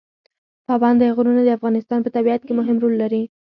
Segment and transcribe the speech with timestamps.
[0.67, 3.23] پابندی غرونه د افغانستان په طبیعت کې مهم رول لري.